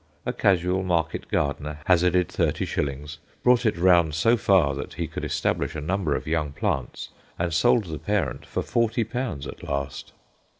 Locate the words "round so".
3.77-4.35